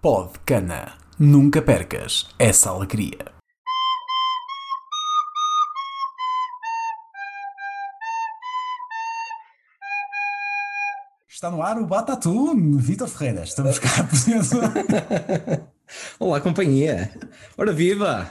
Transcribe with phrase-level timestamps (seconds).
[0.00, 0.96] Pod Cana.
[1.18, 3.32] Nunca percas essa alegria.
[11.28, 13.42] Está no ar o Batatune, Vitor Ferreira.
[13.42, 14.50] Estamos cá presentes.
[16.20, 17.12] Olá, companhia.
[17.56, 18.30] Ora viva!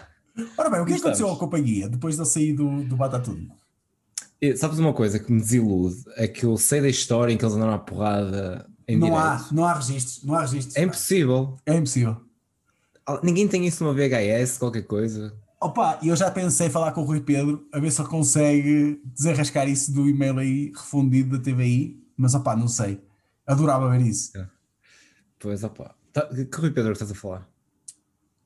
[0.58, 3.52] Ora bem, o que Como aconteceu à companhia depois de eu sair do, do Batatune?
[4.42, 5.98] E Sabes uma coisa que me desilude?
[6.16, 9.46] É que eu sei da história em que eles andaram à porrada em Não há,
[9.52, 10.76] não há registros, não há registros.
[10.76, 11.58] É impossível.
[11.66, 12.18] É impossível.
[13.24, 15.34] Ninguém tem isso numa VHS, qualquer coisa.
[15.60, 19.02] Opa, eu já pensei em falar com o Rui Pedro a ver se ele consegue
[19.06, 23.02] desenrascar isso do e-mail aí refundido da TVI, mas opá, não sei.
[23.46, 24.32] Adorava ver isso.
[25.40, 25.96] Pois, opá.
[26.14, 27.48] Tá, que Rui Pedro estás a falar?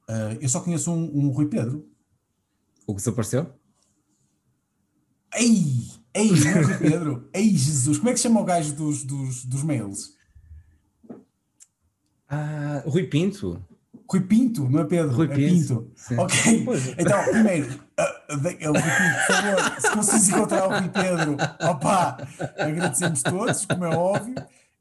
[0.07, 1.87] Ah, eu só conheço um, um Rui Pedro.
[2.87, 3.51] O que desapareceu?
[5.35, 5.89] Ei!
[6.13, 7.29] Ei, é Rui Pedro!
[7.33, 7.97] Ei, Jesus!
[7.97, 10.20] Como é que se chama o gajo dos, dos, dos mails?
[12.31, 13.61] Ah, Rui Pinto.
[14.09, 15.13] Rui Pinto, não é Pedro?
[15.15, 15.91] Rui é Pinto.
[16.17, 16.63] Ok.
[16.65, 16.87] Pois.
[16.97, 21.37] Então, primeiro, de- é o Rui Pinto, por favor, se conseguires encontrar o Rui Pedro,
[21.69, 22.17] opá,
[22.57, 24.35] agradecemos todos, como é óbvio.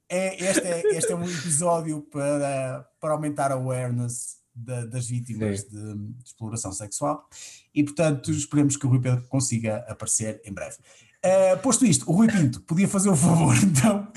[0.08, 5.62] É, este, é, este é um episódio para, para aumentar a awareness da- das vítimas
[5.64, 7.28] de, de exploração sexual
[7.72, 10.76] e, portanto, esperemos que o Rui Pedro consiga aparecer em breve.
[11.22, 14.08] Ah, posto isto, o Rui Pinto podia fazer o favor, então,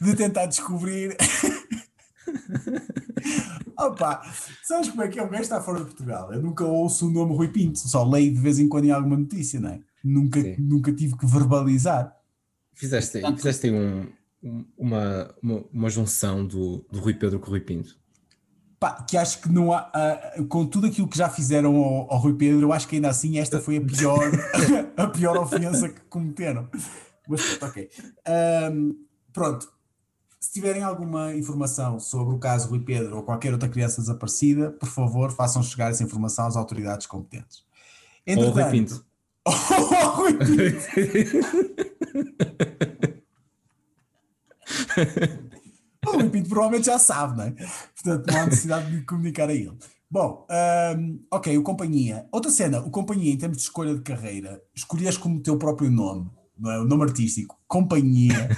[0.00, 1.16] de tentar descobrir.
[3.78, 4.22] Opa,
[4.62, 5.22] sabes como é que é?
[5.22, 6.32] Um gajo está fora de Portugal.
[6.32, 9.16] Eu nunca ouço o nome Rui Pinto, só leio de vez em quando em alguma
[9.16, 9.80] notícia, não é?
[10.04, 10.56] Nunca, Sim.
[10.58, 12.14] nunca tive que verbalizar.
[12.74, 14.06] Fizeste, aí- fizeste um,
[14.42, 17.96] um- uma, uma, uma junção do, do Rui Pedro com o Rui Pinto.
[18.80, 22.18] Pá, que acho que não há, ah, com tudo aquilo que já fizeram ao, ao
[22.18, 24.18] Rui Pedro, eu acho que ainda assim esta foi a pior,
[24.96, 26.68] a pior ofensa que cometeram.
[27.28, 27.88] Mas pronto, ok.
[28.26, 28.90] Ahm,
[29.32, 29.72] pronto,
[30.42, 34.88] se tiverem alguma informação sobre o caso Rui Pedro ou qualquer outra criança desaparecida, por
[34.88, 37.62] favor, façam chegar essa informação às autoridades competentes.
[38.26, 39.06] Ou o Rui Entretanto- Pinto.
[39.44, 40.82] Oh, Rui Pinto!
[46.04, 47.50] O Rui Pinto provavelmente já sabe, não é?
[47.94, 49.72] Portanto, não há necessidade de comunicar a ele.
[50.10, 50.44] Bom,
[50.98, 52.26] hum, ok, o Companhia.
[52.32, 56.28] Outra cena, o Companhia, em termos de escolha de carreira, escolhes como teu próprio nome,
[56.58, 56.80] não é?
[56.80, 58.50] O nome artístico, Companhia,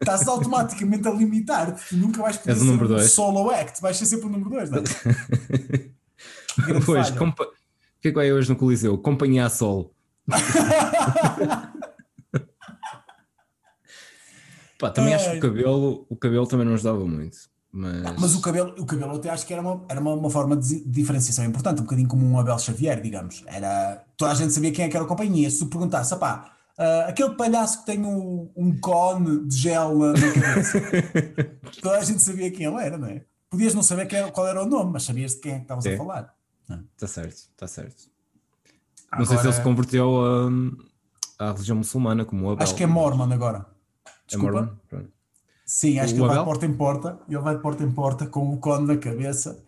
[0.00, 1.90] estás automaticamente a limitar-te.
[1.90, 3.12] Tu nunca vais poder ser um dois.
[3.12, 4.82] solo act, vais ser sempre o número 2, não é?
[6.84, 7.44] Pois, compa...
[7.44, 7.46] o
[8.00, 8.98] que é que vai hoje no Coliseu?
[8.98, 9.94] Companhia a Sol.
[14.78, 17.38] Pá, também acho que o cabelo, o cabelo também não ajudava muito.
[17.70, 20.28] Mas, Mas o cabelo, o cabelo eu até acho que era uma, era uma, uma
[20.28, 23.42] forma de diferenciação importante, um bocadinho como um Abel Xavier, digamos.
[23.46, 25.48] Era, toda a gente sabia quem é que era a companhia.
[25.48, 26.52] Se tu perguntasse, pá,
[27.08, 30.80] aquele palhaço que tem um, um cone de gel na, cabeça,
[31.82, 33.24] toda a gente sabia quem ele era, não é?
[33.50, 35.84] Podias não saber era- qual era o nome, mas sabias de quem é que estavas
[35.86, 35.96] a É.
[35.96, 36.34] falar.
[36.94, 38.10] Está certo, está certo.
[39.18, 40.10] Não sei se ele se Agora, converteu
[41.38, 42.62] à, à religião muçulmana, como o Abel.
[42.62, 43.66] Acho que é Mormon agora.
[44.06, 44.52] É Desculpa.
[44.52, 44.74] Mormon?
[44.88, 45.12] Pronto.
[45.66, 46.44] Sim, acho O que ele vai de Abel?
[46.44, 49.62] porta em porta, ele vai de porta em porta com o cone na cabeça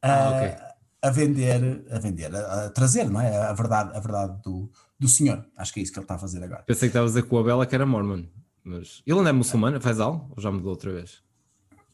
[0.00, 0.56] Ah, a, ok.
[1.04, 3.36] A vender, a vender, a, a trazer, não é?
[3.36, 5.44] A verdade, a verdade do, do senhor.
[5.56, 6.62] Acho que é isso que ele está a fazer agora.
[6.62, 8.24] Pensei que estava a dizer que o Abel é que era Mormon.
[8.64, 10.32] Mas ele não é muçulmano, faz algo?
[10.34, 11.22] Ou já mudou outra vez?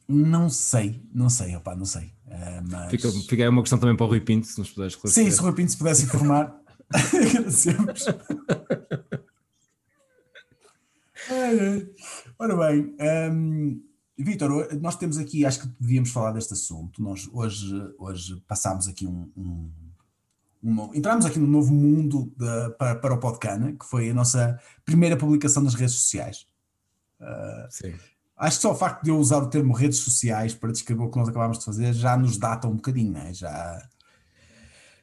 [0.07, 2.13] Não sei, não sei, opá, não sei.
[2.29, 2.91] Eh, mas...
[2.91, 5.25] Fica, fica aí uma questão também para o Rui Pinto, se nos puderes esclarecer.
[5.25, 6.57] Sim, se o Rui Pinto se pudesse informar,
[6.95, 8.07] agradecemos.
[12.39, 12.97] Ora bem,
[13.33, 13.83] hum,
[14.25, 17.03] Vítor, nós temos aqui, acho que devíamos falar deste assunto.
[17.03, 19.71] Nós hoje, hoje passámos aqui um, um,
[20.63, 24.59] um entramos aqui num novo mundo de- para, para o Podcana, que foi a nossa
[24.85, 26.47] primeira publicação nas redes sociais.
[27.71, 27.95] Sim.
[28.37, 31.11] Acho que só o facto de eu usar o termo redes sociais para descrever o
[31.11, 33.35] que nós acabámos de fazer já nos data um bocadinho, não é?
[33.35, 33.87] Já,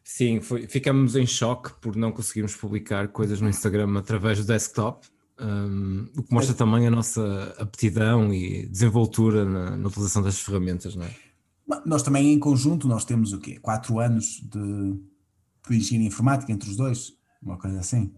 [0.03, 5.05] Sim, foi- ficamos em choque por não conseguirmos publicar coisas no Instagram através do desktop,
[5.39, 10.95] hum, o que mostra também a nossa aptidão e desenvoltura na, na utilização das ferramentas,
[10.95, 11.11] não é?
[11.67, 13.59] Mas Nós também em conjunto, nós temos o quê?
[13.59, 14.93] Quatro anos de,
[15.69, 18.13] de engenharia informática entre os dois, uma coisa assim.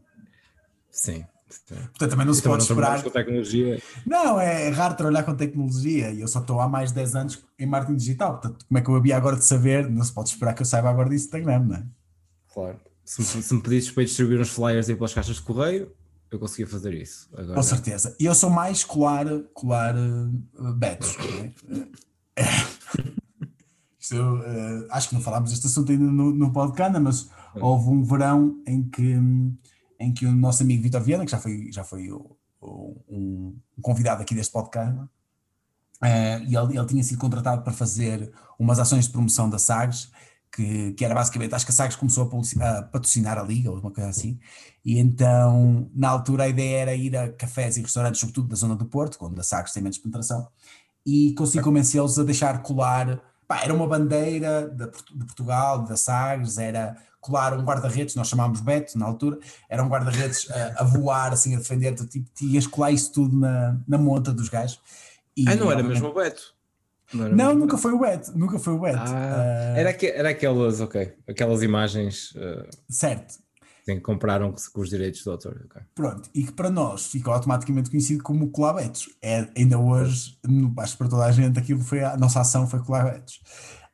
[0.92, 1.26] Sim.
[1.50, 1.76] sim.
[1.76, 3.02] Portanto, também não se pode esperar.
[3.04, 3.82] com tecnologia.
[4.06, 7.44] Não, é raro trabalhar com tecnologia e eu só estou há mais de 10 anos
[7.58, 8.34] em marketing digital.
[8.40, 9.90] Portanto, como é que eu havia agora de saber?
[9.90, 11.84] Não se pode esperar que eu saiba agora disso Instagram, não é?
[12.54, 12.80] Claro.
[13.04, 15.92] Se, me- se me pedisses para distribuir uns flyers aí pelas caixas de correio,
[16.32, 17.30] eu conseguia fazer isso.
[17.34, 18.16] Agora, Com certeza.
[18.20, 21.16] E eu sou mais colar, colar uh, betos.
[22.36, 22.44] é?
[24.12, 28.04] Eu, uh, acho que não falámos deste assunto ainda no, no podcast, mas houve um
[28.04, 29.16] verão em que,
[30.00, 33.56] em que o nosso amigo Vitor Viana, que já foi, já foi o- o- um,
[33.82, 35.00] convidado aqui deste podcast,
[36.02, 40.10] Uh, e ele, ele, tinha sido contratado para fazer umas ações de promoção da Sagres,
[40.52, 42.30] que, que era basicamente, acho que a Sagres começou
[42.60, 44.40] a, a, patrocinar a liga, ou uma coisa assim,
[44.84, 48.76] e então na altura a ideia era ir a cafés e restaurantes, sobretudo da zona
[48.76, 50.48] do Porto, onde a Sagres tem menos penetração,
[51.06, 56.58] e consegui convencê-los a deixar colar, pá, era uma bandeira de, de Portugal, da Sagres,
[56.58, 61.34] era colar um guarda-redes, nós chamámos Beto na altura, era um guarda-redes a, a, voar,
[61.34, 64.80] assim, a defender-te, tipo, tinhas colar isso tudo na, na monta dos gajos.
[65.36, 66.54] E, ah, não era mesmo o Beto?
[67.14, 68.98] Não, não nunca foi o Beto, nunca foi o Beto.
[69.00, 69.80] Ah, uh...
[69.80, 72.32] era, que, era aquelas, ok, aquelas imagens.
[72.32, 72.68] Uh...
[72.90, 73.36] Certo.
[73.86, 75.66] Tem, compraram com os direitos do autor.
[75.66, 75.82] Okay.
[75.96, 79.10] Pronto, e que para nós ficou automaticamente conhecido como Colabetos.
[79.20, 80.38] É, ainda hoje,
[80.78, 83.40] acho que para toda a gente, aquilo foi a nossa ação foi Colabetos.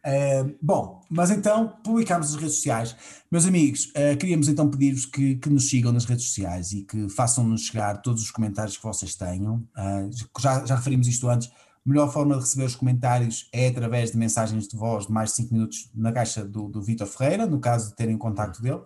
[0.05, 2.95] Uh, bom, mas então publicámos nas redes sociais.
[3.31, 7.09] Meus amigos, uh, queríamos então pedir-vos que, que, nos sigam nas redes sociais e que
[7.09, 9.67] façam-nos chegar todos os comentários que vocês tenham.
[9.75, 10.09] Uh,
[10.39, 11.49] já, já referimos isto antes.
[11.85, 15.35] Melhor forma de receber os comentários é através de mensagens de voz de mais de
[15.35, 18.81] 5 minutos na caixa do, do Vitor Ferreira, no caso de terem o contacto dele.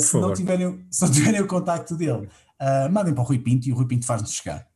[0.00, 2.28] se, não tiverem, se não tiverem o contacto dele,
[2.92, 4.66] mandem para o Rui Pinto e o Rui Pinto faz-nos chegar.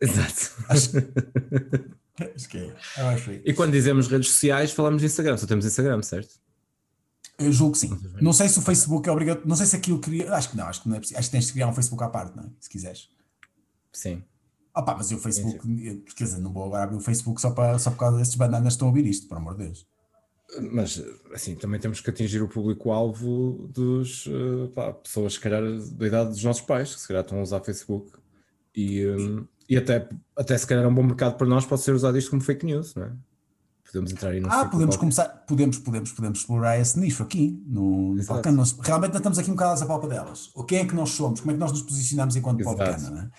[0.00, 0.52] Exato.
[0.68, 0.90] Acho...
[2.34, 2.76] Acho que é.
[3.02, 5.36] Acho E quando dizemos redes sociais, falamos de Instagram.
[5.36, 6.38] Só temos Instagram, certo?
[7.38, 7.98] Eu julgo que sim.
[8.20, 9.48] Não sei se o Facebook é obrigatório.
[9.48, 10.32] Não sei se aquilo queria.
[10.32, 11.18] Acho que não, acho que não é preciso.
[11.18, 12.46] Acho que tens de criar um Facebook à parte, não é?
[12.60, 13.08] Se quiseres.
[13.92, 14.22] Sim.
[14.76, 17.78] Opa, mas o Facebook, sim, quer dizer, não vou agora abrir o Facebook só, para,
[17.78, 19.86] só por causa destes bananas que estão a ouvir isto, por amor de Deus.
[20.72, 26.06] Mas, assim, também temos que atingir o público-alvo dos uh, pá, pessoas, se calhar, da
[26.06, 28.12] idade dos nossos pais, que se calhar estão a usar Facebook
[28.74, 31.94] e, um, e até, até se calhar é um bom mercado para nós pode ser
[31.94, 33.12] usado isto como fake news, não é?
[33.86, 38.14] Podemos entrar aí no Ah, podemos começar, podemos, podemos, podemos explorar esse nicho aqui no,
[38.14, 38.52] no Balcão.
[38.52, 40.50] Nós, realmente não estamos aqui um bocado a palpa delas.
[40.52, 41.40] O quem é que nós somos?
[41.40, 43.30] Como é que nós nos posicionamos enquanto Balcana, não é?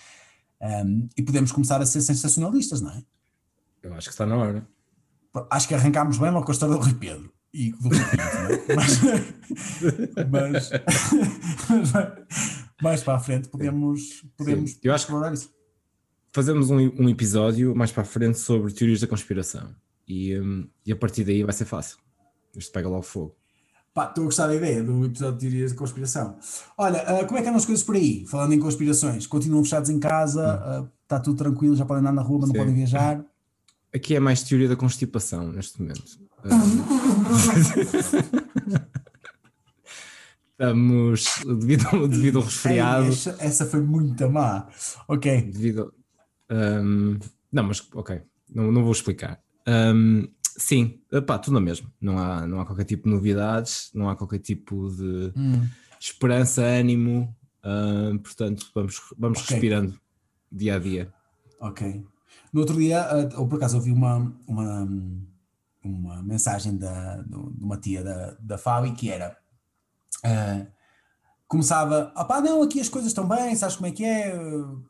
[0.60, 3.02] Um, e podemos começar a ser sensacionalistas, não é?
[3.82, 4.66] Eu acho que está na hora.
[5.50, 8.24] Acho que arrancámos bem logo com a história do Rui Pedro e do Rui Pedro,
[8.24, 8.74] é?
[8.74, 9.00] mas,
[10.30, 10.70] mas,
[11.92, 15.56] mas, mais para a frente podemos, podemos eu acho explorar isso
[16.36, 19.74] fazemos um, um, episódio mais para a frente sobre teorias da conspiração
[20.06, 21.96] e, um, e a partir daí vai ser fácil.
[22.54, 23.34] Isto pega logo fogo.
[23.96, 26.36] Pá, estou a gostar da ideia do episódio de teorias da conspiração.
[26.76, 28.26] Olha, uh, como é que andam as coisas por aí?
[28.26, 32.20] Falando em conspirações, continuam fechados em casa, uh, está tudo tranquilo, já podem andar na
[32.20, 32.52] rua, mas Sim.
[32.52, 33.24] não podem viajar.
[33.94, 36.04] Aqui é mais teoria da constipação neste momento.
[40.52, 43.06] Estamos devido, devido ao resfriado.
[43.06, 44.68] Ei, essa, essa, foi muito má.
[45.08, 45.40] Ok.
[45.40, 45.94] Devido,
[46.50, 47.18] um,
[47.50, 48.20] não, mas ok,
[48.54, 49.40] não, não vou explicar.
[49.66, 51.92] Um, sim, pá, tudo na mesma.
[52.00, 55.68] Não há, não há qualquer tipo de novidades, não há qualquer tipo de hum.
[56.00, 57.34] esperança, ânimo.
[57.64, 59.56] Um, portanto, vamos, vamos okay.
[59.56, 59.98] respirando
[60.50, 61.12] dia a dia.
[61.60, 62.04] Ok.
[62.52, 64.88] No outro dia, uh, ou por acaso, ouvi uma, uma,
[65.82, 69.36] uma mensagem da, de uma tia da, da Fabi que era.
[70.24, 70.66] Uh,
[71.48, 74.36] começava, opá, não, aqui as coisas estão bem, sabes como é que é,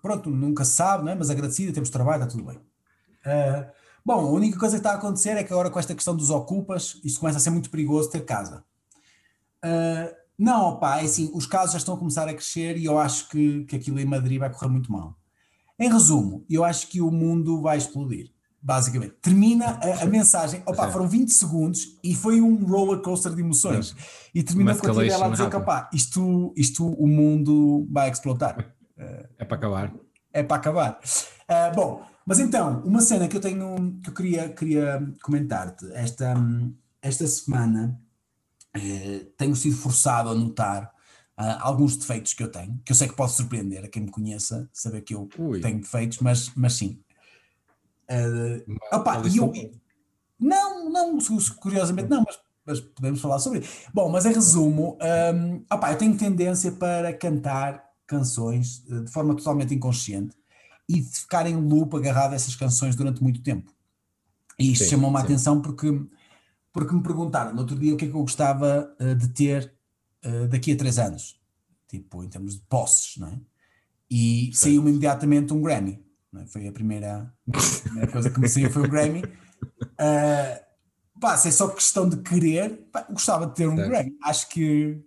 [0.01, 1.15] pronto, nunca se sabe, não é?
[1.15, 2.57] mas agradecida, temos trabalho, está tudo bem.
[2.57, 3.71] Uh,
[4.07, 6.31] bom, a única coisa que está a acontecer é que agora com esta questão dos
[6.31, 8.65] ocupas, isto começa a ser muito perigoso ter casa.
[9.65, 13.01] Uh, não, opá, é assim, os casos já estão a começar a crescer e eu
[13.01, 15.19] acho que, que aquilo em Madrid vai correr muito mal.
[15.77, 18.31] Em resumo, eu acho que o mundo vai explodir
[18.63, 19.15] basicamente.
[19.23, 23.95] Termina a, a mensagem, opa, foram 20 segundos e foi um roller coaster de emoções.
[24.35, 28.75] E termina com a dela a dizer que, opa, isto, isto o mundo vai explotar.
[29.39, 29.95] É para acabar.
[30.33, 31.01] É para acabar.
[31.49, 36.35] Uh, bom, mas então, uma cena que eu tenho, que eu queria, queria comentar-te, esta,
[37.01, 37.99] esta semana
[38.77, 40.93] uh, tenho sido forçado a notar
[41.39, 44.11] uh, alguns defeitos que eu tenho, que eu sei que posso surpreender a quem me
[44.11, 45.61] conheça, saber que eu Ui.
[45.61, 47.01] tenho defeitos, mas, mas sim,
[48.09, 49.53] Uh, opa, eu,
[50.39, 51.19] não, não,
[51.59, 53.91] curiosamente não, mas, mas, podemos falar sobre isso.
[53.93, 54.97] Bom, mas em resumo,
[55.35, 60.37] um, opa, eu tenho tendência para cantar canções eh, de forma totalmente inconsciente
[60.89, 63.73] e de ficar em loop agarrado a essas canções durante muito tempo.
[64.59, 65.89] E isto chamou-me a atenção porque,
[66.73, 69.75] porque me perguntaram no outro dia o que é que eu gostava uh, de ter
[70.25, 71.39] uh, daqui a três anos,
[71.89, 73.41] tipo em termos de posses, não é?
[74.11, 76.05] E saiu-me imediatamente um Grammy.
[76.37, 76.47] É?
[76.47, 79.23] Foi a primeira, a primeira coisa que me saiu foi o Grammy.
[79.25, 80.67] Uh,
[81.21, 83.89] pá, se é só questão de querer, pá, gostava de ter um certo.
[83.89, 84.17] Grammy.
[84.23, 85.03] Acho que.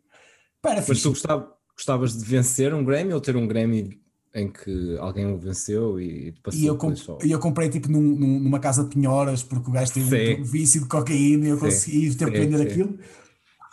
[0.62, 1.04] Pá, Mas fixe.
[1.04, 4.02] tu gostava, gostavas de vencer um Grammy ou ter um Grammy
[4.40, 8.02] em que alguém o venceu e passou e eu, comp e eu comprei tipo num,
[8.02, 10.42] num, numa casa de penhoras porque o gajo teve sim.
[10.42, 12.98] um vício de cocaína e eu consegui ter vender aquilo.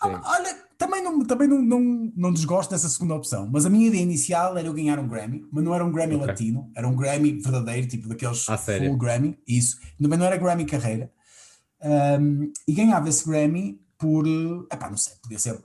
[0.01, 3.89] Ah, olha, também não, também não, não, não desgosto dessa segunda opção, mas a minha
[3.89, 6.27] ideia inicial era eu ganhar um Grammy, mas não era um Grammy okay.
[6.27, 9.79] latino, era um Grammy verdadeiro, tipo daqueles ah, full Grammy, isso.
[10.01, 11.11] Também não era Grammy carreira.
[11.83, 14.27] Um, e ganhava esse Grammy por,
[14.71, 15.59] epá, não sei, podia ser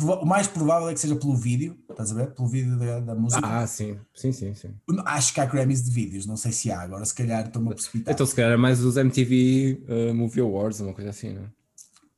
[0.00, 2.30] o mais provável é que seja pelo vídeo, estás a ver?
[2.32, 3.46] Pelo vídeo da, da música.
[3.46, 4.74] Ah, sim, sim, sim, sim.
[5.04, 7.74] Acho que há Grammys de vídeos, não sei se há, agora se calhar estou-me a
[7.74, 8.14] precipitar.
[8.14, 11.46] Então se calhar é mais os MTV uh, Movie Awards, uma coisa assim, não é?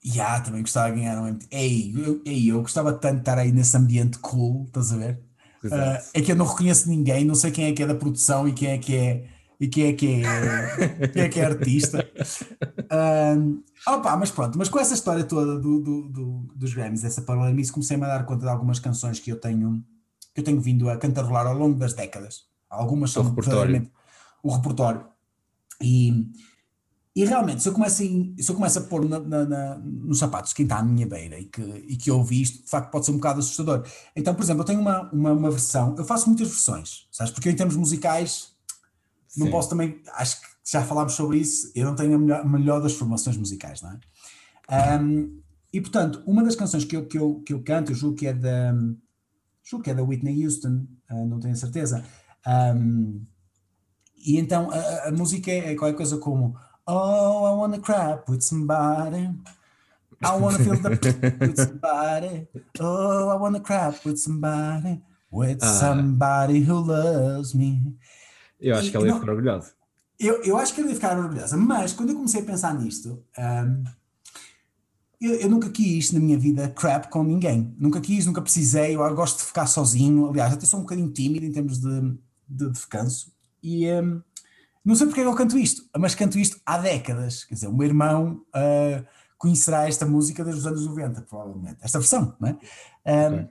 [0.04, 1.48] E yeah, também gostava de ganhar um MTV.
[1.50, 5.20] Ei, eu, ei, eu gostava tanto de estar aí nesse ambiente cool, estás a ver?
[5.64, 8.46] Uh, é que eu não reconheço ninguém, não sei quem é que é da produção
[8.46, 9.24] e quem é que é
[9.58, 12.06] e quem é que é, quem é, que é artista.
[13.36, 17.22] Um, opa, mas pronto, mas com essa história toda do, do, do, dos Grammys, dessa
[17.22, 19.84] paralelice, comecei-me a dar conta de algumas canções que eu tenho,
[20.34, 22.44] que eu tenho vindo a cantarolar ao longo das décadas.
[22.68, 23.90] Algumas são o repertório.
[24.42, 25.06] o repertório.
[25.80, 26.30] E,
[27.14, 28.06] e realmente, se eu começo a,
[28.42, 31.38] se eu começo a pôr na, na, na, nos sapatos quem está à minha beira
[31.38, 33.86] e que, e que ouvi isto, de facto pode ser um bocado assustador.
[34.16, 37.32] Então, por exemplo, eu tenho uma, uma, uma versão, eu faço muitas versões, sabes?
[37.32, 38.54] Porque eu, em termos musicais
[39.36, 42.48] não posso também, acho que já falámos sobre isso, eu não tenho a melhor, a
[42.48, 45.00] melhor das formações musicais, não é?
[45.00, 45.40] Um,
[45.72, 48.26] e portanto, uma das canções que eu, que eu, que eu canto, eu julgo que
[48.26, 48.72] é da,
[49.62, 52.04] julgo que é da Whitney Houston, uh, não tenho certeza.
[52.46, 53.26] Um,
[54.16, 56.56] e então a, a, música é, é qualquer coisa como
[56.86, 59.30] Oh, I wanna crap with somebody.
[60.22, 60.90] I wanna feel the
[61.40, 62.46] with somebody.
[62.78, 65.00] Oh, I wanna crap with somebody.
[65.30, 65.66] With ah.
[65.66, 67.96] somebody who loves me.
[68.60, 69.72] Eu acho e, que ela ia ficar orgulhosa.
[70.18, 73.22] Eu, eu acho que ela ia ficar orgulhosa, mas quando eu comecei a pensar nisto,
[73.38, 73.84] um,
[75.20, 77.74] eu, eu, nunca quis na minha vida crap com ninguém.
[77.78, 78.94] Nunca quis, nunca precisei.
[78.94, 80.28] Eu gosto de ficar sozinho.
[80.28, 82.16] Aliás, até sou um bocadinho tímido em termos de,
[82.48, 83.32] de descanso.
[83.62, 84.20] E um,
[84.84, 87.44] não sei porque é eu canto isto, mas canto isto há décadas.
[87.44, 89.04] Quer dizer, o meu irmão uh,
[89.38, 91.78] conhecerá esta música desde os anos 90, provavelmente.
[91.80, 92.52] Esta versão, não é?
[93.30, 93.48] Um, okay.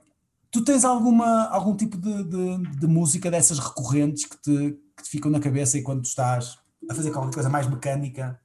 [0.51, 5.09] Tu tens alguma, algum tipo de, de, de música dessas recorrentes que te, que te
[5.09, 6.57] ficam na cabeça e quando tu estás
[6.89, 8.39] a fazer qualquer coisa mais mecânica?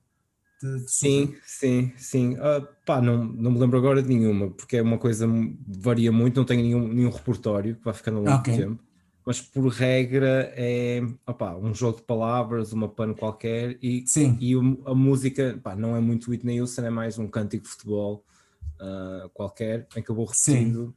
[0.60, 2.34] Te, te sim, sim, sim.
[2.34, 5.26] Uh, pá, não, não me lembro agora de nenhuma, porque é uma coisa
[5.66, 8.54] varia muito, não tenho nenhum, nenhum repertório que vai ficando ao longo okay.
[8.54, 8.88] do tempo.
[9.24, 14.38] Mas por regra é opa, um jogo de palavras, uma pano qualquer e, sim.
[14.40, 18.24] e a música pá, não é muito Whitney Houston, é mais um cântico de futebol
[18.80, 20.94] uh, qualquer em que eu vou repetindo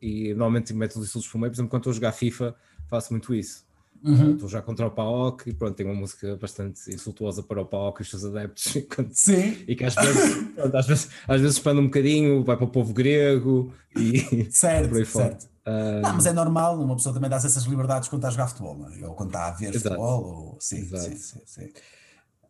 [0.00, 0.06] sim.
[0.06, 2.56] e normalmente meto os insultos por meio, por exemplo, quando estou a jogar FIFA
[2.88, 3.63] faço muito isso
[4.04, 4.34] Uhum.
[4.34, 8.00] Estou já contra o PAOK e pronto, tem uma música bastante insultuosa para o PAOK
[8.00, 8.76] e os seus adeptos.
[9.12, 9.56] Sim.
[9.66, 12.68] E que às vezes, pronto, às vezes, às vezes expande um bocadinho, vai para o
[12.68, 15.44] povo grego e certo, por aí certo.
[15.66, 16.02] Uh...
[16.02, 18.76] Não, mas é normal, uma pessoa também dá essas liberdades quando está a jogar futebol,
[18.76, 19.08] não é?
[19.08, 19.88] ou quando está a ver Exato.
[19.88, 20.56] futebol, ou...
[20.60, 21.68] sim, sim, sim, sim.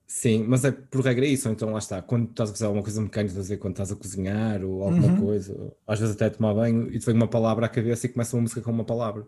[0.07, 2.83] Sim, mas é por regra é isso, então lá está, quando estás a fazer alguma
[2.83, 5.21] coisa mecânica, fazer quando estás a cozinhar ou alguma uhum.
[5.21, 8.09] coisa, às vezes até a tomar banho e te vem uma palavra à cabeça e
[8.09, 9.25] começa uma música com uma palavra.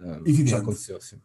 [0.00, 1.16] Uh, já aconteceu, sim.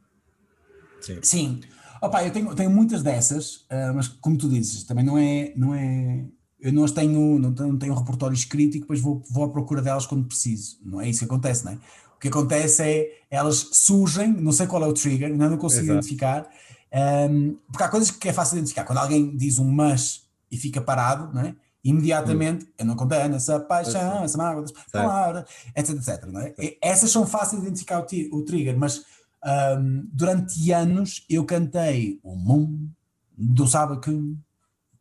[1.08, 1.20] Sim.
[1.22, 1.62] Sim.
[2.02, 5.74] Opa, eu tenho, tenho muitas dessas, uh, mas como tu dizes, também não é, não
[5.74, 6.26] é.
[6.60, 9.46] Eu não as tenho, não tenho, não tenho um repertório escrito e depois vou, vou
[9.46, 10.78] à procura delas quando preciso.
[10.84, 11.76] Não é isso que acontece, não é?
[12.16, 15.84] O que acontece é elas surgem, não sei qual é o trigger, ainda não consigo
[15.84, 16.00] Exato.
[16.00, 16.50] identificar,
[16.92, 18.86] um, ehm, porque há coisas que é fácil identificar.
[18.86, 21.56] Quando alguém diz um mas e fica parado, não é?
[21.84, 22.70] imediatamente hum.
[22.80, 25.46] eu não condeno essa paixão, essa mágoa das palavras,
[25.76, 26.26] etc, etc.
[26.26, 26.54] Não é?
[26.82, 29.06] Essas são fáceis de identificar o, o trigger, mas
[29.46, 34.12] um, durante anos eu cantei o mundo sabe que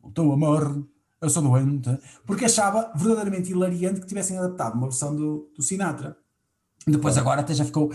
[0.03, 0.87] o teu amor,
[1.21, 6.17] eu sou doente, porque achava verdadeiramente hilariante que tivessem adaptado uma versão do, do Sinatra.
[6.87, 7.91] Depois agora até já ficou,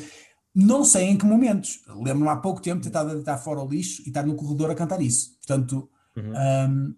[0.54, 4.02] não sei em que momentos, lembro-me há pouco tempo de tentar deitar fora o lixo
[4.02, 5.38] e estar no corredor a cantar isso.
[5.38, 6.34] Portanto, uhum.
[6.34, 6.96] um,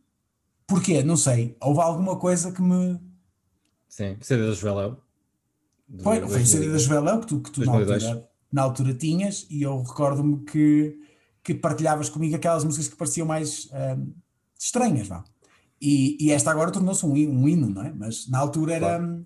[0.65, 1.03] porquê?
[1.03, 1.55] Não sei.
[1.61, 2.99] Houve alguma coisa que me...
[3.87, 4.97] Sim, CD da Joelão.
[6.01, 9.47] Foi, foi o CD da Joelão que tu, que tu na altura na altura tinhas,
[9.49, 10.95] e eu recordo-me que,
[11.43, 14.13] que partilhavas comigo aquelas músicas que pareciam mais uh,
[14.57, 15.23] estranhas, vá.
[15.81, 17.91] E, e, esta agora tornou-se um, um, hino, não é?
[17.91, 18.97] Mas na altura era.
[18.99, 19.25] Claro.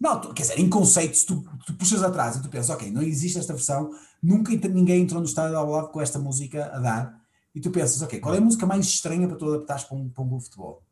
[0.00, 3.02] Não, quer dizer, em conceito, se tu, tu, puxas atrás e tu pensas, ok, não
[3.02, 7.22] existe esta versão, nunca ninguém entrou no estádio ao lado com esta música a dar,
[7.54, 10.08] e tu pensas, ok, qual é a música mais estranha para tu adaptares para um,
[10.08, 10.82] para um futebol?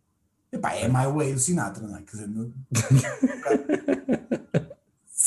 [0.52, 2.02] Epá, é My Way do Sinatra, não é?
[2.02, 2.52] Quer dizer, no...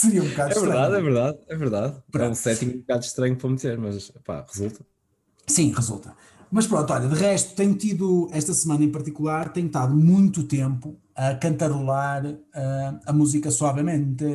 [0.03, 0.74] Seria um bocado é estranho.
[0.74, 1.95] Verdade, é verdade, é verdade.
[2.12, 2.25] Pronto.
[2.25, 4.86] É um setting um bocado estranho para meter, mas pá, resulta.
[5.48, 6.15] Sim, resulta.
[6.51, 11.00] Mas pronto, olha, de resto, tenho tido, esta semana em particular, tenho estado muito tempo
[11.15, 14.25] a cantarolar uh, a música suavemente.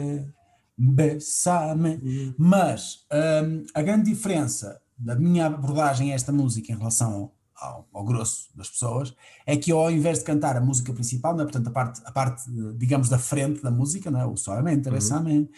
[0.76, 2.00] Bessame.
[2.02, 2.34] Uhum.
[2.38, 8.04] Mas um, a grande diferença da minha abordagem a esta música em relação ao, ao,
[8.04, 9.14] grosso das pessoas,
[9.46, 11.44] é que eu, ao invés de cantar a música principal, não é?
[11.44, 12.42] portanto, a parte, a parte,
[12.76, 14.26] digamos, da frente da música, não é?
[14.26, 15.48] o suavemente, uhum.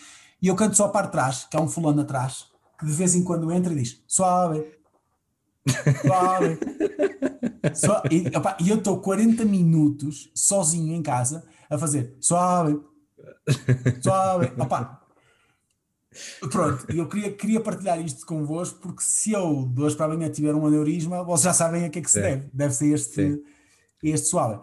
[0.41, 2.47] e eu canto só a parte de trás, que há um fulano atrás,
[2.79, 4.65] que de vez em quando entra e diz suave,
[6.03, 6.59] suave.
[8.11, 12.81] e, opa, e eu estou 40 minutos sozinho em casa a fazer suave,
[14.03, 14.53] suave.
[14.59, 15.00] Opa,
[16.51, 20.55] Pronto, eu queria, queria partilhar isto convosco porque se eu de hoje para amanhã tiver
[20.55, 22.51] um aneurisma, vocês já sabem a que é que se deve.
[22.53, 23.43] Deve ser este,
[24.03, 24.61] este suave.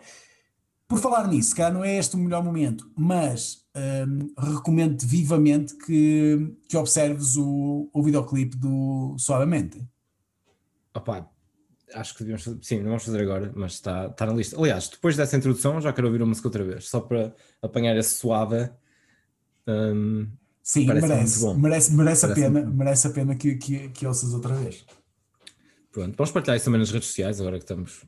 [0.87, 6.55] Por falar nisso, cá não é este o melhor momento, mas um, recomendo vivamente que,
[6.67, 9.85] que observes o, o videoclipe do Suavemente.
[10.93, 11.29] Opa,
[11.93, 14.57] acho que devíamos fazer, sim, não vamos fazer agora, mas está, está na lista.
[14.57, 18.15] Aliás, depois dessa introdução já quero ouvir a música outra vez, só para apanhar esse
[18.15, 18.69] suave.
[19.67, 20.27] Um,
[20.67, 24.85] Sim, merece, merece, merece a pena, merece a pena que, que, que ouças outra vez.
[25.93, 28.03] Pronto, vamos partilhar isso também nas redes sociais, agora que estamos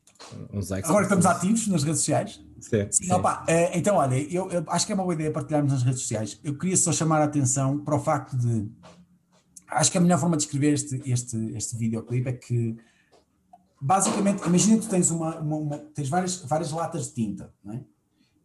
[0.52, 0.90] uns likes.
[0.90, 2.42] Agora que estamos ativos nas redes sociais.
[2.60, 2.88] Sim.
[2.92, 3.14] sim, sim.
[3.14, 6.02] Opa, eh, então, olha, eu, eu, acho que é uma boa ideia partilharmos nas redes
[6.02, 6.38] sociais.
[6.44, 8.70] Eu queria só chamar a atenção para o facto de.
[9.70, 12.76] Acho que a melhor forma de escrever este, este, este videoclipe é que
[13.80, 17.74] basicamente, imagina que tu tens uma, uma, uma, tens várias, várias latas de tinta, não
[17.74, 17.84] é?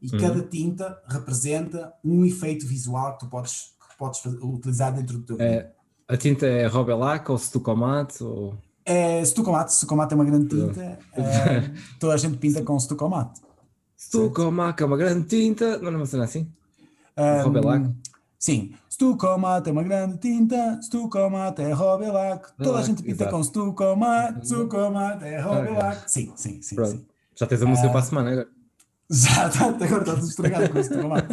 [0.01, 0.21] E uhum.
[0.21, 5.71] cada tinta representa um efeito visual que tu podes podes utilizar dentro do teu é,
[6.09, 8.21] A tinta é Robelac ou Stucomat?
[8.21, 8.55] Ou...
[8.85, 10.81] É Stucomat, Stucomat é uma grande tinta.
[10.83, 13.31] é, toda a gente pinta com Stucomat.
[13.97, 16.51] Stucomat é uma grande tinta, não é uma cena assim?
[17.17, 17.91] Um, Robelac?
[18.39, 23.37] Sim, Stucomat é uma grande tinta, Stucomat é Robelac, toda a gente pinta exato.
[23.37, 26.11] com Stucomat, Stucomat é Robelac.
[26.11, 27.07] Sim, sim, sim, sim.
[27.35, 28.64] Já tens a música uh, para a semana agora.
[29.11, 31.27] Já, está, agora está tudo estragado com Stucomat.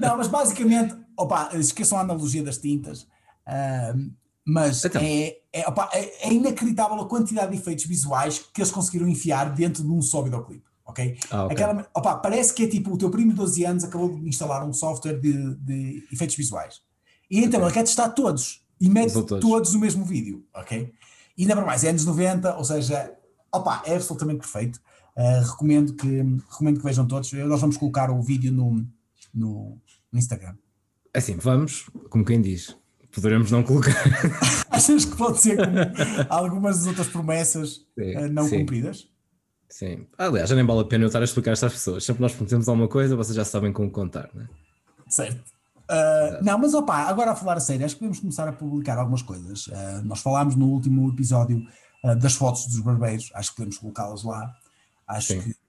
[0.00, 4.12] Não, mas basicamente opa, esqueçam a analogia das tintas, uh,
[4.44, 5.00] mas então.
[5.00, 9.52] é, é, opa, é, é, inacreditável a quantidade de efeitos visuais que eles conseguiram enfiar
[9.54, 10.64] dentro de um só videoclipe.
[10.84, 11.16] Ok?
[11.30, 11.56] Ah, okay.
[11.56, 14.66] Aquela, opa, parece que é tipo o teu primo de 12 anos acabou de instalar
[14.66, 16.82] um software de, de efeitos visuais
[17.30, 17.68] e então okay.
[17.68, 19.40] ele quer testar todos e mete todos.
[19.40, 20.44] todos no mesmo vídeo.
[20.54, 20.92] Ok?
[21.38, 23.10] E ainda para mais, é anos 90, ou seja,
[23.50, 24.80] opa, é absolutamente perfeito.
[25.16, 27.32] Uh, recomendo, que, recomendo que vejam todos.
[27.32, 28.86] Nós vamos colocar o vídeo no,
[29.34, 29.78] no,
[30.10, 30.54] no Instagram.
[31.12, 32.74] É assim, vamos, como quem diz,
[33.14, 33.92] poderemos não colocar.
[34.70, 35.76] Achas que pode ser como
[36.30, 38.60] algumas das outras promessas sim, uh, não sim.
[38.60, 39.08] cumpridas?
[39.68, 40.06] Sim.
[40.16, 42.04] Aliás, já nem vale a pena eu estar a explicar estas pessoas.
[42.04, 44.48] Sempre nós prometemos alguma coisa, vocês já sabem como contar, não é?
[45.08, 45.42] Certo.
[45.90, 48.96] Uh, não, mas opa, agora a falar a sério, acho que podemos começar a publicar
[48.96, 49.66] algumas coisas.
[49.66, 51.66] Uh, nós falámos no último episódio
[52.18, 54.52] das fotos dos barbeiros, acho que podemos colocá-las lá.
[55.06, 55.40] Acho Sim.
[55.40, 55.62] que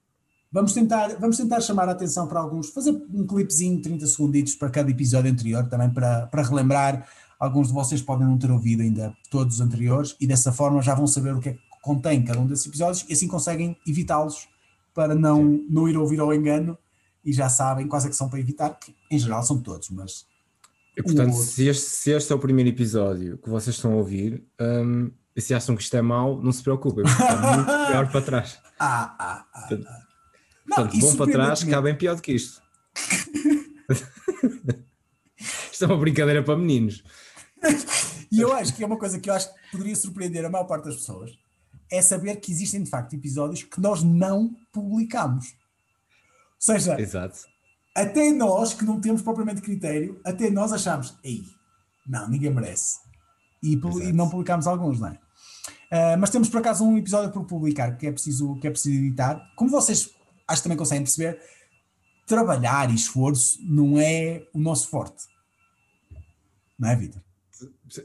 [0.54, 4.54] Vamos tentar, vamos tentar chamar a atenção para alguns, fazer um clipezinho de 30 segunditos
[4.54, 7.08] para cada episódio anterior, também para, para relembrar.
[7.40, 10.94] Alguns de vocês podem não ter ouvido ainda todos os anteriores e dessa forma já
[10.94, 14.46] vão saber o que é que contém cada um desses episódios e assim conseguem evitá-los
[14.94, 16.78] para não, não ir ouvir ao engano
[17.24, 20.24] e já sabem quais é que são para evitar, que em geral são todos, mas.
[20.96, 24.46] E, portanto, se este, se este é o primeiro episódio que vocês estão a ouvir,
[24.60, 28.10] um, e se acham que isto é mau, não se preocupem, porque está muito pior
[28.10, 28.58] para trás.
[28.78, 29.68] Ah, ah, ah.
[29.72, 30.04] ah.
[30.66, 32.62] Não, Portanto, bom para trás, cá bem pior do que isto.
[35.72, 37.02] isto é uma brincadeira para meninos.
[38.32, 40.64] e eu acho que é uma coisa que eu acho que poderia surpreender a maior
[40.64, 41.32] parte das pessoas
[41.90, 45.46] é saber que existem de facto episódios que nós não publicamos.
[45.46, 45.52] Ou
[46.58, 47.40] seja, Exato.
[47.94, 51.44] até nós que não temos propriamente critério, até nós achamos, ei,
[52.06, 52.98] não, ninguém merece.
[53.62, 55.18] E, e não publicamos alguns, não é?
[55.94, 58.98] Uh, mas temos por acaso um episódio para publicar que é preciso, que é preciso
[58.98, 59.40] editar.
[59.54, 60.10] Como vocês
[60.48, 61.40] acho que também conseguem perceber,
[62.26, 65.24] trabalhar e esforço não é o nosso forte.
[66.76, 67.22] Não é, Vitor?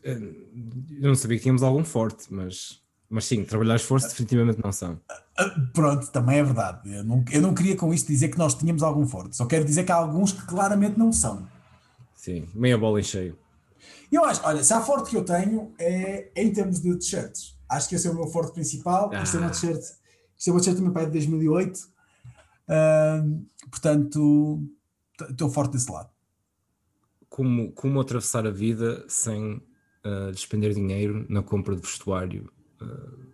[0.04, 5.00] Eu não sabia que tínhamos algum forte, mas, mas sim, trabalhar esforço definitivamente não são.
[5.36, 6.94] Ah, pronto, também é verdade.
[6.94, 9.66] Eu não, eu não queria com isto dizer que nós tínhamos algum forte, só quero
[9.66, 11.48] dizer que há alguns que claramente não são.
[12.14, 13.36] Sim, meia bola em cheio.
[14.12, 17.59] Eu acho, olha, se há forte que eu tenho é em termos de t-shirts.
[17.70, 19.10] Acho que esse é o meu forte principal.
[19.14, 19.24] Ah.
[19.24, 19.84] Isto é uma t-shirt,
[20.38, 22.00] isto é uma t-shirt do meu pai de 2008
[22.70, 24.64] Uh, portanto,
[25.28, 26.10] estou forte desse lado.
[27.28, 29.56] Como, como atravessar a vida sem
[30.06, 33.26] uh, despender dinheiro na compra de vestuário, uh,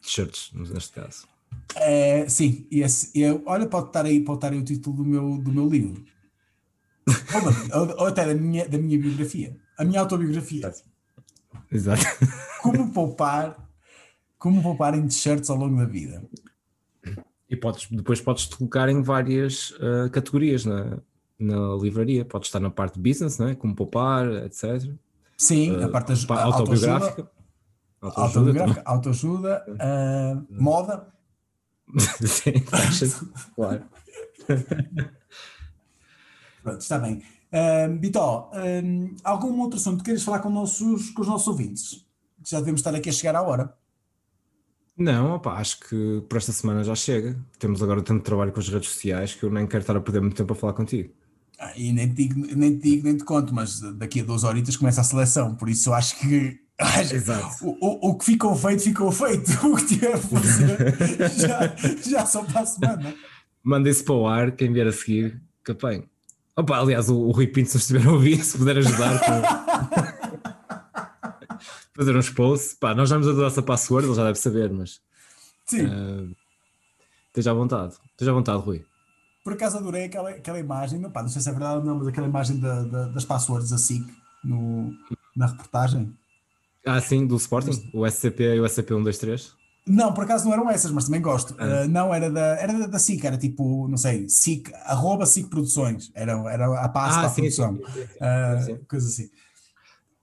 [0.00, 1.26] t-shirts, neste caso?
[1.74, 5.38] É, sim, esse, eu, olha, pode estar, aí, pode estar aí o título do meu,
[5.38, 6.04] do meu livro.
[7.74, 9.56] ou, ou, até da minha, da minha biografia.
[9.76, 10.72] A minha autobiografia.
[11.72, 12.04] Exato.
[12.62, 13.65] Como poupar,
[14.38, 16.22] como poupar em t-shirts ao longo da vida.
[17.48, 20.98] E podes, depois podes te colocar em várias uh, categorias na,
[21.38, 22.24] na livraria.
[22.24, 23.54] Podes estar na parte business, né?
[23.54, 24.90] como poupar, etc.
[25.36, 27.30] Sim, uh, a parte da autobiográfica.
[28.00, 31.06] Autoajuda, autoajuda, autoajuda uh, moda.
[32.26, 32.52] Sim,
[33.54, 33.84] claro.
[36.62, 37.22] Pronto, está bem.
[37.52, 42.04] Um, Bitó, um, algum outro assunto que queiras falar com, nossos, com os nossos ouvintes?
[42.44, 43.72] Já devemos estar aqui a chegar à hora.
[44.96, 47.36] Não, opa, acho que por esta semana já chega.
[47.58, 50.20] Temos agora tanto trabalho com as redes sociais que eu nem quero estar a perder
[50.20, 51.12] muito tempo a falar contigo.
[51.58, 54.44] Ah, e nem te, digo, nem te digo, nem te conto, mas daqui a duas
[54.44, 56.60] horitas começa a seleção, por isso eu acho que
[57.12, 57.64] Exato.
[57.66, 59.50] O, o, o que ficou feito, ficou feito.
[59.66, 61.76] O que tiver a fazer já,
[62.10, 63.14] já só para a semana.
[63.62, 66.04] Manda isso para o ar, quem vier a seguir, capém.
[66.56, 70.15] Opa, aliás, o, o Rui Pinto, se estiver a ouvir, se puder ajudar.
[71.96, 75.00] Fazer uns posts, pá, nós damos a nossa password, ele já deve saber, mas
[75.66, 75.86] Sim.
[75.86, 76.36] Uh,
[77.28, 78.84] esteja à vontade, esteja à vontade, Rui.
[79.42, 81.98] Por acaso adorei aquela, aquela imagem, não, pá, não sei se é verdade ou não,
[81.98, 84.06] mas aquela imagem da, da, das passwords assim
[84.44, 84.92] no,
[85.36, 86.12] na reportagem.
[86.84, 87.90] Ah, sim, do Sporting?
[87.92, 89.52] O SCP e o SCP-123?
[89.86, 91.54] Não, por acaso não eram essas, mas também gosto.
[91.58, 91.84] Ah.
[91.84, 95.48] Uh, não, era da, era da, da SIC, era tipo, não sei, SIC, arroba SIC
[95.48, 98.72] Produções, era, era a pasta ah, produção, sim, sim, sim.
[98.72, 99.30] Uh, coisa assim.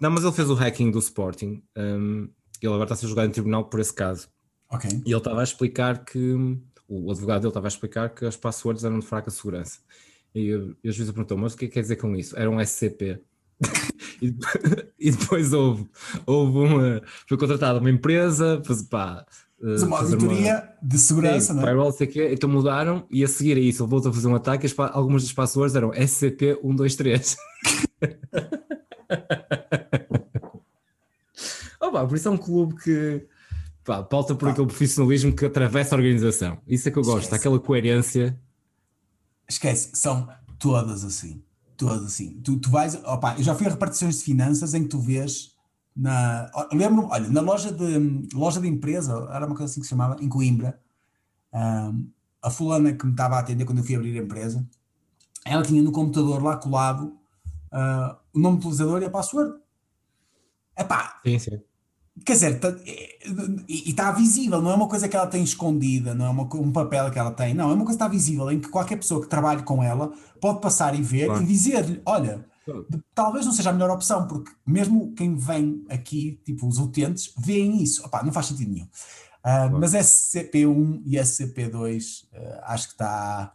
[0.04, 2.28] Não, mas ele fez o hacking do Sporting, um,
[2.62, 4.28] ele agora está a ser julgado em tribunal por esse caso.
[4.70, 4.90] Ok.
[5.06, 6.36] E ele estava a explicar que,
[6.90, 9.80] o advogado dele estava a explicar que as passwords eram de fraca segurança.
[10.36, 10.50] E,
[10.84, 12.38] e a juíza perguntou, mas o que é que quer dizer com isso?
[12.38, 13.22] Era um SCP.
[14.22, 14.36] e,
[15.00, 15.90] e, depois houve,
[16.26, 19.26] houve uma, foi contratada uma empresa, faz, pá,
[19.58, 20.90] mas uma auditoria uma...
[20.90, 21.66] de segurança, Sim, não é?
[21.68, 24.36] Firewall, sei que, então mudaram e a seguir a isso ele voltou a fazer um
[24.36, 27.38] ataque e algumas das passwords eram SCP-123.
[31.94, 33.26] pá, por isso é um clube que
[33.84, 34.52] pá, pauta por pá.
[34.52, 36.58] aquele profissionalismo que atravessa a organização.
[36.68, 37.36] Isso é que eu gosto, Esquece.
[37.36, 38.40] aquela coerência.
[39.48, 40.28] Esquece, são
[40.60, 41.44] todas assim.
[41.78, 42.42] Todas assim.
[42.44, 45.54] Tu, tu vais, opa, eu já fui a repartições de finanças em que tu vês
[45.96, 49.92] na, lembro olha, na loja de, loja de empresa, era uma coisa assim que se
[49.92, 50.80] chamava, em Coimbra,
[51.54, 52.10] um,
[52.42, 54.68] a fulana que me estava a atender quando eu fui abrir a empresa,
[55.46, 57.16] ela tinha no computador lá colado
[57.72, 59.54] uh, o nome do utilizador e a password.
[60.78, 61.62] Epá, sim, sim.
[62.26, 62.76] Quer dizer, tá,
[63.68, 66.72] e está visível, não é uma coisa que ela tem escondida, não é uma, um
[66.72, 69.20] papel que ela tem, não, é uma coisa que está visível, em que qualquer pessoa
[69.20, 71.42] que trabalhe com ela pode passar e ver claro.
[71.42, 72.46] e dizer-lhe: olha,
[73.14, 77.82] talvez não seja a melhor opção, porque mesmo quem vem aqui, tipo os utentes, veem
[77.82, 78.06] isso.
[78.06, 78.86] Opa, não faz sentido nenhum.
[78.86, 78.90] Uh,
[79.42, 79.80] claro.
[79.80, 83.54] Mas SCP-1 e SCP-2 uh, ah, acho que está.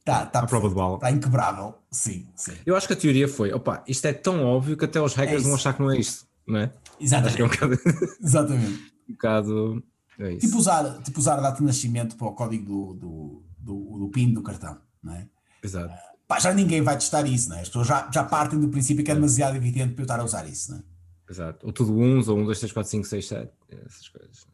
[0.00, 0.96] Está, está, a prova de bala.
[0.96, 2.54] Está inquebrável, sim, sim.
[2.66, 5.42] Eu acho que a teoria foi: opa, isto é tão óbvio que até os hackers
[5.42, 6.72] é vão achar que não é isto, não é?
[7.00, 7.40] Exatamente.
[7.40, 7.78] É um bocado...
[8.22, 8.92] Exatamente.
[9.08, 9.84] um bocado.
[10.18, 13.98] É tipo, usar, tipo usar a data de nascimento para o código do, do, do,
[13.98, 15.28] do PIN do cartão, não é?
[15.62, 15.92] Exato.
[15.92, 17.60] Uh, Pá, já ninguém vai testar isso, né?
[17.60, 20.24] as pessoas já, já partem do princípio que é demasiado evidente para eu estar a
[20.24, 20.72] usar isso.
[20.72, 20.82] Né?
[21.28, 21.66] Exato.
[21.66, 24.46] Ou tudo uns, ou um, dois, três, quatro, cinco, seis, sete, essas coisas.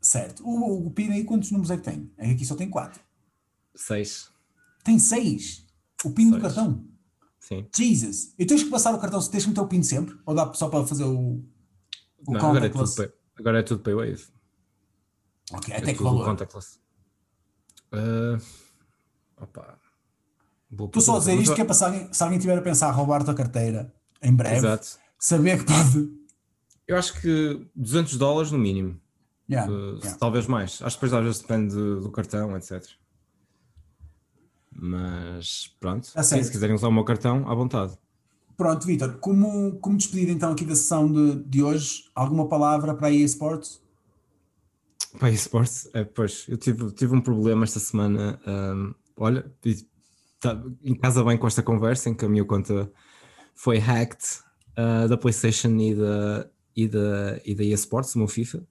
[0.00, 0.42] Certo.
[0.44, 2.10] O, o PIN aí quantos números é que tem?
[2.18, 3.00] É que aqui só tem quatro.
[3.74, 4.30] Seis.
[4.84, 5.64] Tem seis?
[6.04, 6.34] O PIN seis.
[6.34, 6.84] do cartão?
[7.42, 7.66] Sim.
[7.74, 8.34] Jesus.
[8.38, 10.16] E tens que passar o cartão, tens que meter o PIN sempre?
[10.24, 11.44] Ou dá só para fazer o,
[12.24, 14.24] o Não, agora é, tudo pay, agora é tudo paywave.
[15.52, 16.24] Ok, até é que valor?
[16.24, 16.78] Contactless.
[17.92, 18.40] Uh,
[19.36, 19.76] opa,
[20.70, 22.88] Estou só a dizer isto que é para se alguém, se alguém tiver a pensar
[22.88, 24.98] a roubar a tua carteira em breve, Exato.
[25.18, 26.10] saber que pode.
[26.86, 29.00] Eu acho que 200 dólares no mínimo.
[29.50, 30.16] Yeah, uh, yeah.
[30.16, 30.80] Talvez mais.
[30.80, 32.86] Acho que depois às vezes depende do cartão, etc.
[34.74, 37.96] Mas pronto, tá se quiserem usar o meu cartão, à vontade.
[38.56, 43.08] Pronto, Vitor, como, como despedir então aqui da sessão de, de hoje, alguma palavra para
[43.08, 43.80] a EA Sports?
[45.18, 45.88] Para a EA Sports?
[45.92, 48.40] É, pois, eu tive, tive um problema esta semana.
[48.46, 49.50] Um, olha,
[50.40, 52.90] tá, em casa bem com esta conversa em que a minha conta
[53.54, 54.22] foi hacked
[54.78, 58.62] uh, da PlayStation e da, e da, e da eSports, o meu FIFA.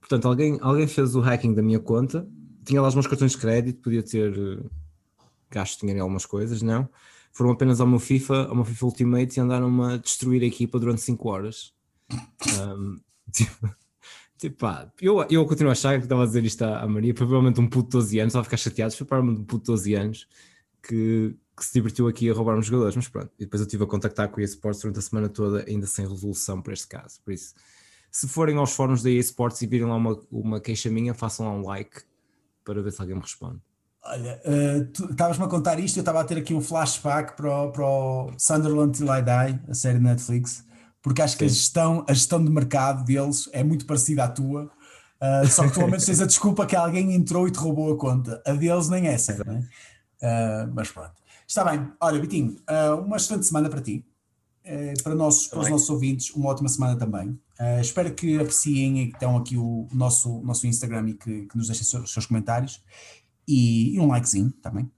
[0.00, 2.28] Portanto, alguém, alguém fez o hacking da minha conta,
[2.64, 4.60] tinha lá os meus cartões de crédito, podia ter
[5.52, 6.88] gasto dinheiro em algumas coisas, não.
[7.32, 10.78] Foram apenas ao meu FIFA, ao meu FIFA Ultimate e andaram-me a destruir a equipa
[10.78, 11.72] durante 5 horas.
[12.58, 13.00] Um,
[13.32, 13.76] tipo,
[14.36, 17.60] tipo pá, eu, eu continuo a achar que estava a dizer isto à, Maria, provavelmente
[17.60, 19.94] um puto de 12 anos, estava a ficar chateado, foi para um puto de 12
[19.94, 20.28] anos
[20.82, 23.30] que, que, se divertiu aqui a roubar uns jogadores, mas pronto.
[23.38, 26.06] E depois eu estive a contactar com a eSports durante a semana toda, ainda sem
[26.06, 27.18] resolução para este caso.
[27.24, 27.54] Por isso,
[28.10, 31.52] se forem aos fóruns da eSports e virem lá uma, uma queixa minha, façam lá
[31.52, 32.02] um like
[32.62, 33.60] para ver se alguém me responde.
[34.04, 37.70] Olha, uh, estavas-me a contar isto, eu estava a ter aqui um flashback para o,
[37.70, 40.64] para o Sunderland Till I Die, a série Netflix,
[41.00, 41.38] porque acho Sim.
[41.38, 44.70] que a gestão, a gestão de mercado deles é muito parecida à tua.
[45.20, 47.92] Uh, só que tu ao menos tens a desculpa que alguém entrou e te roubou
[47.92, 48.42] a conta.
[48.44, 49.58] A deles nem essa, não é?
[49.60, 51.12] Uh, mas pronto.
[51.46, 51.88] Está bem.
[52.00, 52.56] Olha, Bitinho,
[53.04, 54.04] uma excelente semana para ti.
[55.02, 57.38] Para, nossos, para os nossos ouvintes, uma ótima semana também.
[57.80, 61.66] Espero que apreciem e que tenham aqui o nosso, nosso Instagram e que, que nos
[61.66, 62.80] deixem os seus comentários
[63.46, 64.90] e, e, um likezinho também.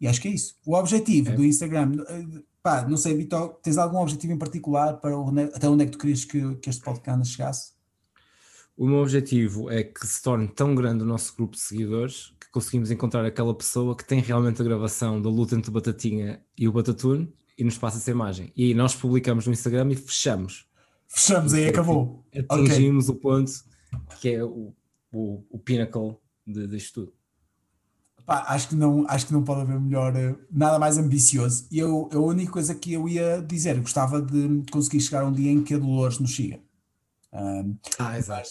[0.00, 0.56] E acho que é isso.
[0.64, 1.32] O objetivo é.
[1.32, 1.92] do Instagram,
[2.62, 5.92] pá, não sei, Vitor, tens algum objetivo em particular para o, até onde é que
[5.92, 7.74] tu querias que, que este podcast chegasse?
[8.76, 12.50] O meu objetivo é que se torne tão grande o nosso grupo de seguidores que
[12.50, 16.66] conseguimos encontrar aquela pessoa que tem realmente a gravação da luta entre o Batatinha e
[16.66, 18.52] o Batatune e nos passa essa imagem.
[18.56, 20.66] E aí nós publicamos no Instagram e fechamos.
[21.06, 22.26] Fechamos, aí acabou.
[22.48, 23.16] Atingimos okay.
[23.16, 23.52] o ponto
[24.20, 24.74] que é o,
[25.12, 27.12] o, o pinnacle de, disto tudo.
[28.26, 31.66] Pá, acho, que não, acho que não pode haver melhor, eh, nada mais ambicioso.
[31.70, 35.50] E eu, a única coisa que eu ia dizer, gostava de conseguir chegar um dia
[35.50, 36.58] em que a Dolores nos siga.
[37.32, 38.48] Um, ah, exato.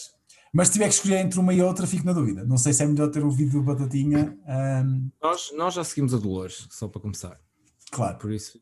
[0.52, 2.44] Mas se tiver que escolher entre uma e outra, fico na dúvida.
[2.44, 4.38] Não sei se é melhor ter o vídeo do Batatinha.
[4.46, 5.10] Um...
[5.20, 7.40] Nós, nós já seguimos a Dolores, só para começar.
[7.90, 8.18] Claro.
[8.18, 8.60] Por isso.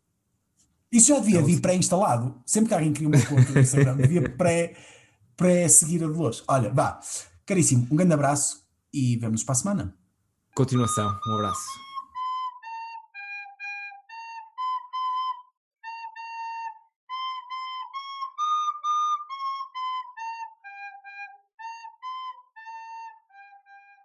[0.91, 2.41] Isso já devia vir pré-instalado.
[2.47, 4.75] Sempre que alguém cria uma conta no Instagram, devia pré,
[5.37, 6.43] pré-seguir a Dolores.
[6.49, 6.99] Olha, vá.
[7.45, 10.02] Caríssimo, um grande abraço e vemos para a semana.
[10.55, 11.92] Continuação, um abraço.